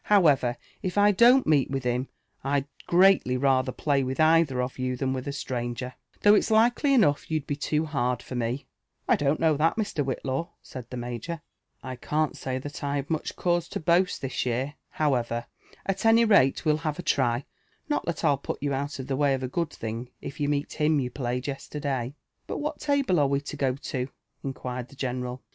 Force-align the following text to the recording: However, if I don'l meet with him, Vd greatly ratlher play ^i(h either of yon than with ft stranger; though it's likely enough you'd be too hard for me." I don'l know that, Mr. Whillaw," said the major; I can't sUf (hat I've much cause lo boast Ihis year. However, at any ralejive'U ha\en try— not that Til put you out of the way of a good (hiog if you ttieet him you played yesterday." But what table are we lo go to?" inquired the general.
However, 0.05 0.57
if 0.81 0.97
I 0.97 1.11
don'l 1.11 1.43
meet 1.45 1.69
with 1.69 1.83
him, 1.83 2.07
Vd 2.43 2.65
greatly 2.87 3.37
ratlher 3.37 3.77
play 3.77 4.01
^i(h 4.01 4.19
either 4.19 4.59
of 4.59 4.79
yon 4.79 4.95
than 4.95 5.13
with 5.13 5.27
ft 5.27 5.35
stranger; 5.35 5.93
though 6.23 6.33
it's 6.33 6.49
likely 6.49 6.95
enough 6.95 7.29
you'd 7.29 7.45
be 7.45 7.55
too 7.55 7.85
hard 7.85 8.23
for 8.23 8.33
me." 8.33 8.65
I 9.07 9.15
don'l 9.15 9.37
know 9.37 9.55
that, 9.57 9.75
Mr. 9.75 10.03
Whillaw," 10.03 10.49
said 10.63 10.89
the 10.89 10.97
major; 10.97 11.41
I 11.83 11.97
can't 11.97 12.33
sUf 12.35 12.63
(hat 12.63 12.83
I've 12.83 13.11
much 13.11 13.35
cause 13.35 13.69
lo 13.75 13.79
boast 13.83 14.23
Ihis 14.23 14.43
year. 14.43 14.73
However, 14.89 15.45
at 15.85 16.03
any 16.03 16.25
ralejive'U 16.25 16.79
ha\en 16.79 17.03
try— 17.05 17.45
not 17.87 18.03
that 18.07 18.17
Til 18.17 18.37
put 18.37 18.57
you 18.63 18.73
out 18.73 18.97
of 18.97 19.05
the 19.05 19.15
way 19.15 19.35
of 19.35 19.43
a 19.43 19.47
good 19.47 19.69
(hiog 19.69 20.07
if 20.19 20.39
you 20.39 20.49
ttieet 20.49 20.73
him 20.73 20.99
you 20.99 21.11
played 21.11 21.45
yesterday." 21.45 22.15
But 22.47 22.57
what 22.57 22.79
table 22.79 23.19
are 23.19 23.27
we 23.27 23.37
lo 23.37 23.43
go 23.55 23.75
to?" 23.75 24.07
inquired 24.43 24.87
the 24.89 24.95
general. 24.95 25.43